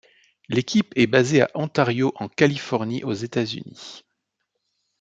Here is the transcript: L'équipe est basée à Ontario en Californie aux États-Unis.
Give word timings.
L'équipe 0.49 0.93
est 0.97 1.05
basée 1.05 1.43
à 1.43 1.51
Ontario 1.53 2.11
en 2.15 2.27
Californie 2.27 3.03
aux 3.03 3.13
États-Unis. 3.13 4.03